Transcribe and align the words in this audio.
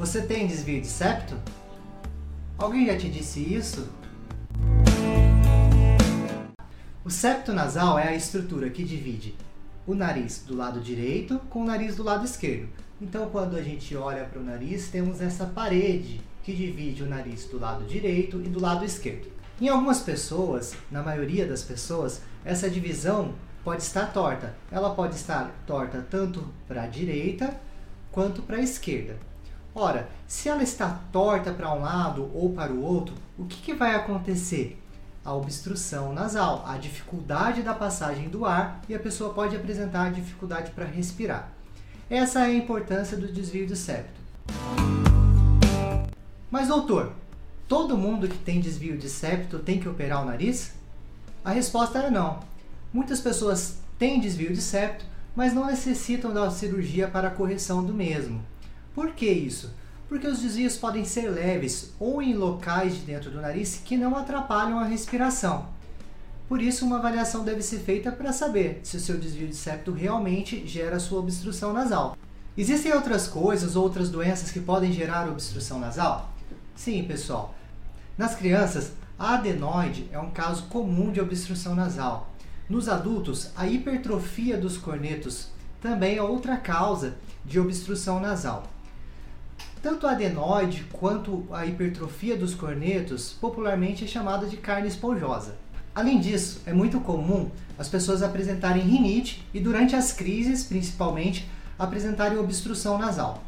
Você 0.00 0.22
tem 0.22 0.46
desvio 0.46 0.80
de 0.80 0.86
septo? 0.86 1.36
Alguém 2.56 2.86
já 2.86 2.96
te 2.96 3.06
disse 3.06 3.38
isso? 3.38 3.86
O 7.04 7.10
septo 7.10 7.52
nasal 7.52 7.98
é 7.98 8.08
a 8.08 8.14
estrutura 8.14 8.70
que 8.70 8.82
divide 8.82 9.34
o 9.86 9.94
nariz 9.94 10.42
do 10.46 10.56
lado 10.56 10.80
direito 10.80 11.38
com 11.50 11.60
o 11.60 11.66
nariz 11.66 11.96
do 11.96 12.02
lado 12.02 12.24
esquerdo. 12.24 12.70
Então, 12.98 13.28
quando 13.28 13.56
a 13.56 13.62
gente 13.62 13.94
olha 13.94 14.24
para 14.24 14.40
o 14.40 14.42
nariz, 14.42 14.88
temos 14.88 15.20
essa 15.20 15.44
parede 15.44 16.22
que 16.42 16.54
divide 16.54 17.02
o 17.02 17.06
nariz 17.06 17.44
do 17.44 17.58
lado 17.58 17.84
direito 17.84 18.40
e 18.40 18.48
do 18.48 18.58
lado 18.58 18.86
esquerdo. 18.86 19.30
Em 19.60 19.68
algumas 19.68 20.00
pessoas, 20.00 20.74
na 20.90 21.02
maioria 21.02 21.46
das 21.46 21.62
pessoas, 21.62 22.22
essa 22.42 22.70
divisão 22.70 23.34
pode 23.62 23.82
estar 23.82 24.10
torta. 24.14 24.56
Ela 24.72 24.94
pode 24.94 25.14
estar 25.14 25.52
torta 25.66 26.00
tanto 26.10 26.48
para 26.66 26.84
a 26.84 26.86
direita 26.86 27.54
quanto 28.10 28.40
para 28.40 28.56
a 28.56 28.62
esquerda. 28.62 29.28
Ora, 29.74 30.08
se 30.26 30.48
ela 30.48 30.62
está 30.62 31.00
torta 31.12 31.52
para 31.52 31.72
um 31.72 31.80
lado 31.80 32.28
ou 32.34 32.52
para 32.52 32.72
o 32.72 32.82
outro, 32.82 33.14
o 33.38 33.44
que, 33.44 33.62
que 33.62 33.74
vai 33.74 33.94
acontecer? 33.94 34.76
A 35.24 35.32
obstrução 35.32 36.12
nasal, 36.12 36.64
a 36.66 36.76
dificuldade 36.76 37.62
da 37.62 37.72
passagem 37.72 38.28
do 38.28 38.44
ar 38.44 38.82
e 38.88 38.94
a 38.94 38.98
pessoa 38.98 39.32
pode 39.32 39.54
apresentar 39.54 40.10
dificuldade 40.10 40.72
para 40.72 40.86
respirar. 40.86 41.52
Essa 42.08 42.40
é 42.40 42.46
a 42.46 42.54
importância 42.54 43.16
do 43.16 43.30
desvio 43.30 43.68
do 43.68 43.76
septo. 43.76 44.20
Mas, 46.50 46.66
doutor, 46.66 47.12
todo 47.68 47.96
mundo 47.96 48.26
que 48.26 48.38
tem 48.38 48.60
desvio 48.60 48.98
de 48.98 49.08
septo 49.08 49.60
tem 49.60 49.78
que 49.78 49.88
operar 49.88 50.22
o 50.22 50.26
nariz? 50.26 50.72
A 51.44 51.52
resposta 51.52 52.00
é 52.00 52.10
não. 52.10 52.40
Muitas 52.92 53.20
pessoas 53.20 53.76
têm 53.96 54.18
desvio 54.18 54.52
de 54.52 54.60
septo, 54.60 55.04
mas 55.36 55.52
não 55.52 55.66
necessitam 55.66 56.34
da 56.34 56.50
cirurgia 56.50 57.06
para 57.06 57.28
a 57.28 57.30
correção 57.30 57.84
do 57.84 57.94
mesmo. 57.94 58.49
Por 58.94 59.12
que 59.12 59.26
isso? 59.26 59.72
Porque 60.08 60.26
os 60.26 60.40
desvios 60.40 60.76
podem 60.76 61.04
ser 61.04 61.28
leves 61.28 61.92
ou 61.98 62.20
em 62.20 62.34
locais 62.34 62.94
de 62.94 63.00
dentro 63.00 63.30
do 63.30 63.40
nariz 63.40 63.80
que 63.84 63.96
não 63.96 64.16
atrapalham 64.16 64.78
a 64.78 64.84
respiração. 64.84 65.68
Por 66.48 66.60
isso, 66.60 66.84
uma 66.84 66.98
avaliação 66.98 67.44
deve 67.44 67.62
ser 67.62 67.78
feita 67.78 68.10
para 68.10 68.32
saber 68.32 68.80
se 68.82 68.96
o 68.96 69.00
seu 69.00 69.16
desvio 69.16 69.46
de 69.46 69.54
septo 69.54 69.92
realmente 69.92 70.66
gera 70.66 70.98
sua 70.98 71.20
obstrução 71.20 71.72
nasal. 71.72 72.16
Existem 72.58 72.92
outras 72.92 73.28
coisas, 73.28 73.76
outras 73.76 74.10
doenças 74.10 74.50
que 74.50 74.58
podem 74.58 74.92
gerar 74.92 75.28
obstrução 75.28 75.78
nasal? 75.78 76.32
Sim, 76.74 77.04
pessoal. 77.04 77.54
Nas 78.18 78.34
crianças, 78.34 78.92
a 79.16 79.34
adenoide 79.34 80.08
é 80.10 80.18
um 80.18 80.30
caso 80.30 80.64
comum 80.64 81.12
de 81.12 81.20
obstrução 81.20 81.76
nasal. 81.76 82.30
Nos 82.68 82.88
adultos, 82.88 83.50
a 83.54 83.68
hipertrofia 83.68 84.56
dos 84.56 84.76
cornetos 84.76 85.48
também 85.80 86.16
é 86.16 86.22
outra 86.22 86.56
causa 86.56 87.14
de 87.44 87.60
obstrução 87.60 88.18
nasal. 88.18 88.64
Tanto 89.82 90.06
a 90.06 90.10
adenoide 90.10 90.84
quanto 90.92 91.46
a 91.50 91.64
hipertrofia 91.64 92.36
dos 92.36 92.54
cornetos 92.54 93.32
popularmente 93.32 94.04
é 94.04 94.06
chamada 94.06 94.46
de 94.46 94.58
carne 94.58 94.88
esponjosa. 94.88 95.56
Além 95.94 96.20
disso, 96.20 96.60
é 96.66 96.72
muito 96.72 97.00
comum 97.00 97.50
as 97.78 97.88
pessoas 97.88 98.22
apresentarem 98.22 98.82
rinite 98.82 99.46
e 99.54 99.58
durante 99.58 99.96
as 99.96 100.12
crises, 100.12 100.62
principalmente, 100.62 101.48
apresentarem 101.78 102.38
obstrução 102.38 102.98
nasal. 102.98 103.42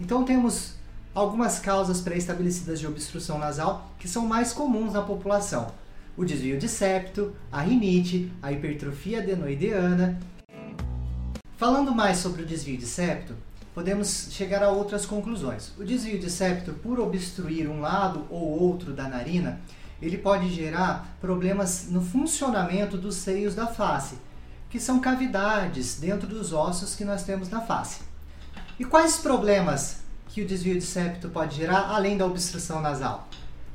Então 0.00 0.24
temos 0.24 0.74
algumas 1.12 1.58
causas 1.58 2.00
pré-estabelecidas 2.00 2.78
de 2.78 2.86
obstrução 2.86 3.36
nasal 3.36 3.90
que 3.98 4.06
são 4.06 4.26
mais 4.26 4.52
comuns 4.52 4.92
na 4.92 5.02
população: 5.02 5.72
o 6.16 6.24
desvio 6.24 6.58
de 6.58 6.68
septo, 6.68 7.34
a 7.50 7.60
rinite, 7.60 8.32
a 8.40 8.52
hipertrofia 8.52 9.18
adenoideana. 9.18 10.16
Falando 11.56 11.92
mais 11.92 12.18
sobre 12.18 12.42
o 12.42 12.46
desvio 12.46 12.76
de 12.76 12.86
septo, 12.86 13.34
podemos 13.74 14.28
chegar 14.30 14.62
a 14.62 14.70
outras 14.70 15.04
conclusões. 15.04 15.72
O 15.76 15.84
desvio 15.84 16.18
de 16.18 16.30
septo, 16.30 16.72
por 16.74 17.00
obstruir 17.00 17.68
um 17.68 17.80
lado 17.80 18.24
ou 18.30 18.62
outro 18.62 18.92
da 18.92 19.08
narina, 19.08 19.60
ele 20.00 20.16
pode 20.16 20.48
gerar 20.54 21.16
problemas 21.20 21.88
no 21.90 22.00
funcionamento 22.00 22.96
dos 22.96 23.16
seios 23.16 23.54
da 23.54 23.66
face, 23.66 24.16
que 24.70 24.78
são 24.78 25.00
cavidades 25.00 25.98
dentro 25.98 26.26
dos 26.28 26.52
ossos 26.52 26.94
que 26.94 27.04
nós 27.04 27.24
temos 27.24 27.48
na 27.48 27.60
face. 27.60 28.02
E 28.78 28.84
quais 28.84 29.18
problemas 29.18 29.98
que 30.28 30.42
o 30.42 30.46
desvio 30.46 30.74
de 30.74 30.84
septo 30.84 31.28
pode 31.28 31.56
gerar, 31.56 31.90
além 31.90 32.16
da 32.16 32.26
obstrução 32.26 32.80
nasal? 32.80 33.28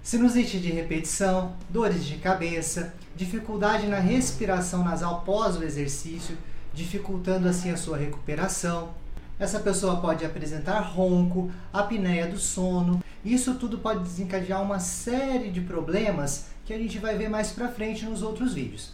Sinusite 0.04 0.60
de 0.60 0.72
repetição, 0.72 1.56
dores 1.70 2.06
de 2.06 2.18
cabeça, 2.18 2.94
dificuldade 3.16 3.88
na 3.88 4.00
respiração 4.00 4.84
nasal 4.84 5.22
pós 5.22 5.58
o 5.58 5.64
exercício, 5.64 6.38
dificultando 6.74 7.48
assim 7.48 7.72
a 7.72 7.78
sua 7.78 7.98
recuperação. 7.98 8.94
Essa 9.40 9.58
pessoa 9.62 10.02
pode 10.02 10.26
apresentar 10.26 10.82
ronco, 10.82 11.50
apneia 11.72 12.28
do 12.28 12.38
sono. 12.38 13.02
Isso 13.24 13.56
tudo 13.56 13.78
pode 13.78 14.04
desencadear 14.04 14.62
uma 14.62 14.80
série 14.80 15.50
de 15.50 15.62
problemas 15.62 16.48
que 16.66 16.74
a 16.74 16.78
gente 16.78 17.00
vai 17.00 17.18
ver 17.18 17.30
mais 17.30 17.50
pra 17.52 17.70
frente 17.70 18.04
nos 18.04 18.22
outros 18.22 18.54
vídeos. 18.54 18.92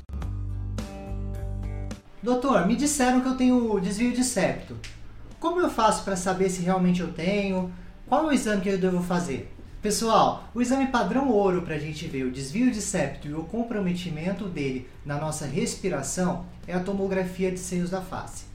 Doutor, 2.21 2.67
me 2.67 2.75
disseram 2.75 3.21
que 3.21 3.27
eu 3.27 3.35
tenho 3.35 3.79
desvio 3.79 4.13
de 4.13 4.23
septo. 4.23 4.77
Como 5.39 5.59
eu 5.59 5.69
faço 5.69 6.03
para 6.03 6.15
saber 6.15 6.49
se 6.49 6.61
realmente 6.61 7.01
eu 7.01 7.11
tenho? 7.11 7.73
Qual 8.07 8.25
é 8.25 8.27
o 8.27 8.31
exame 8.31 8.61
que 8.61 8.69
eu 8.69 8.77
devo 8.77 9.01
fazer? 9.01 9.51
Pessoal, 9.81 10.47
o 10.53 10.61
exame 10.61 10.87
padrão 10.87 11.29
ouro 11.29 11.63
para 11.63 11.75
a 11.75 11.79
gente 11.79 12.07
ver 12.07 12.23
o 12.23 12.31
desvio 12.31 12.71
de 12.71 12.81
septo 12.81 13.27
e 13.27 13.33
o 13.33 13.43
comprometimento 13.43 14.45
dele 14.45 14.87
na 15.03 15.17
nossa 15.17 15.45
respiração 15.45 16.45
é 16.67 16.73
a 16.73 16.79
tomografia 16.79 17.51
de 17.51 17.59
seios 17.59 17.89
da 17.89 18.01
face. 18.01 18.54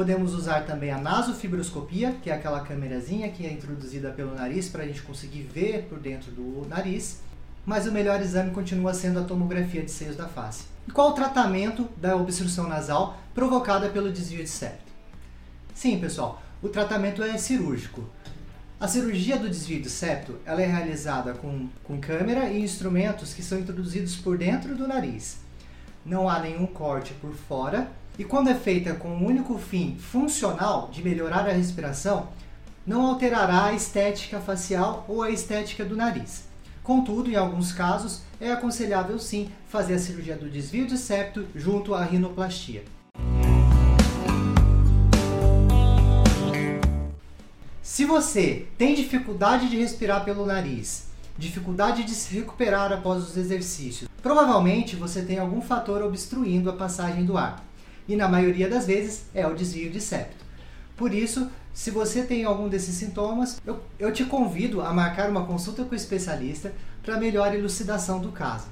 Podemos 0.00 0.32
usar 0.32 0.64
também 0.64 0.90
a 0.90 0.96
nasofibroscopia, 0.96 2.16
que 2.22 2.30
é 2.30 2.32
aquela 2.32 2.60
câmerazinha 2.60 3.30
que 3.30 3.44
é 3.44 3.52
introduzida 3.52 4.10
pelo 4.10 4.34
nariz 4.34 4.66
para 4.66 4.82
a 4.82 4.86
gente 4.86 5.02
conseguir 5.02 5.42
ver 5.42 5.88
por 5.90 5.98
dentro 5.98 6.32
do 6.32 6.66
nariz, 6.66 7.20
mas 7.66 7.86
o 7.86 7.92
melhor 7.92 8.18
exame 8.22 8.50
continua 8.50 8.94
sendo 8.94 9.18
a 9.18 9.24
tomografia 9.24 9.82
de 9.82 9.90
seios 9.90 10.16
da 10.16 10.26
face. 10.26 10.64
E 10.88 10.90
qual 10.90 11.10
o 11.10 11.12
tratamento 11.12 11.86
da 11.98 12.16
obstrução 12.16 12.66
nasal 12.66 13.20
provocada 13.34 13.90
pelo 13.90 14.10
desvio 14.10 14.42
de 14.42 14.48
septo? 14.48 14.90
Sim, 15.74 16.00
pessoal, 16.00 16.40
o 16.62 16.70
tratamento 16.70 17.22
é 17.22 17.36
cirúrgico. 17.36 18.02
A 18.80 18.88
cirurgia 18.88 19.36
do 19.36 19.50
desvio 19.50 19.82
do 19.82 19.90
septo 19.90 20.38
ela 20.46 20.62
é 20.62 20.66
realizada 20.66 21.34
com, 21.34 21.68
com 21.84 22.00
câmera 22.00 22.48
e 22.48 22.62
instrumentos 22.62 23.34
que 23.34 23.42
são 23.42 23.58
introduzidos 23.58 24.16
por 24.16 24.38
dentro 24.38 24.74
do 24.74 24.88
nariz. 24.88 25.40
Não 26.04 26.28
há 26.28 26.38
nenhum 26.38 26.66
corte 26.66 27.12
por 27.14 27.34
fora 27.34 27.90
e 28.18 28.24
quando 28.24 28.48
é 28.48 28.54
feita 28.54 28.94
com 28.94 29.08
o 29.08 29.26
único 29.26 29.58
fim 29.58 29.96
funcional 29.98 30.88
de 30.90 31.02
melhorar 31.02 31.46
a 31.48 31.52
respiração, 31.52 32.28
não 32.86 33.06
alterará 33.06 33.66
a 33.66 33.72
estética 33.74 34.40
facial 34.40 35.04
ou 35.06 35.22
a 35.22 35.30
estética 35.30 35.84
do 35.84 35.96
nariz. 35.96 36.44
Contudo, 36.82 37.30
em 37.30 37.36
alguns 37.36 37.72
casos, 37.72 38.22
é 38.40 38.50
aconselhável 38.50 39.18
sim 39.18 39.50
fazer 39.68 39.94
a 39.94 39.98
cirurgia 39.98 40.36
do 40.36 40.48
desvio 40.48 40.86
de 40.86 40.96
septo 40.96 41.46
junto 41.54 41.94
à 41.94 42.02
rinoplastia. 42.02 42.82
Se 47.82 48.06
você 48.06 48.66
tem 48.78 48.94
dificuldade 48.94 49.68
de 49.68 49.76
respirar 49.76 50.24
pelo 50.24 50.46
nariz, 50.46 51.09
dificuldade 51.38 52.04
de 52.04 52.14
se 52.14 52.34
recuperar 52.34 52.92
após 52.92 53.22
os 53.22 53.36
exercícios, 53.36 54.08
provavelmente 54.22 54.96
você 54.96 55.22
tem 55.22 55.38
algum 55.38 55.60
fator 55.60 56.02
obstruindo 56.02 56.68
a 56.70 56.74
passagem 56.74 57.24
do 57.24 57.36
ar. 57.36 57.64
E 58.08 58.16
na 58.16 58.28
maioria 58.28 58.68
das 58.68 58.86
vezes 58.86 59.24
é 59.34 59.46
o 59.46 59.54
desvio 59.54 59.90
de 59.90 60.00
septo. 60.00 60.44
Por 60.96 61.14
isso, 61.14 61.50
se 61.72 61.90
você 61.90 62.22
tem 62.22 62.44
algum 62.44 62.68
desses 62.68 62.96
sintomas, 62.96 63.60
eu, 63.64 63.80
eu 63.98 64.12
te 64.12 64.24
convido 64.24 64.82
a 64.82 64.92
marcar 64.92 65.30
uma 65.30 65.46
consulta 65.46 65.84
com 65.84 65.92
o 65.92 65.96
especialista 65.96 66.72
para 67.02 67.16
melhor 67.16 67.54
elucidação 67.54 68.20
do 68.20 68.32
caso. 68.32 68.66